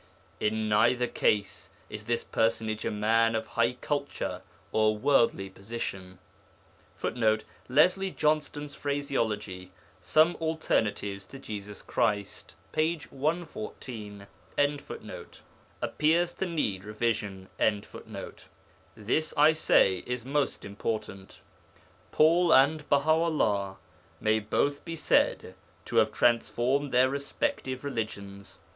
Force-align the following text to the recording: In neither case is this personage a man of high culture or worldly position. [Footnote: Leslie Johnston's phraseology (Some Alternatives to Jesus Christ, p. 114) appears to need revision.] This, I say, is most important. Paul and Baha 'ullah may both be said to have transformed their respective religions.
In 0.39 0.67
neither 0.67 1.05
case 1.05 1.69
is 1.87 2.05
this 2.05 2.23
personage 2.23 2.85
a 2.85 2.89
man 2.89 3.35
of 3.35 3.45
high 3.45 3.73
culture 3.73 4.41
or 4.71 4.97
worldly 4.97 5.47
position. 5.47 6.17
[Footnote: 6.95 7.43
Leslie 7.69 8.09
Johnston's 8.09 8.73
phraseology 8.73 9.69
(Some 9.99 10.35
Alternatives 10.37 11.27
to 11.27 11.37
Jesus 11.37 11.83
Christ, 11.83 12.55
p. 12.71 12.99
114) 13.11 14.25
appears 15.83 16.33
to 16.33 16.45
need 16.47 16.83
revision.] 16.83 17.47
This, 18.97 19.33
I 19.37 19.53
say, 19.53 20.03
is 20.07 20.25
most 20.25 20.65
important. 20.65 21.41
Paul 22.11 22.51
and 22.51 22.89
Baha 22.89 23.11
'ullah 23.11 23.77
may 24.19 24.39
both 24.39 24.83
be 24.83 24.95
said 24.95 25.53
to 25.85 25.97
have 25.97 26.11
transformed 26.11 26.91
their 26.91 27.11
respective 27.11 27.83
religions. 27.83 28.57